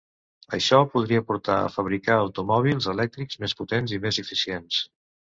[0.57, 4.81] Això podria portar a fabricar automòbils elèctrics més potents i més eficients.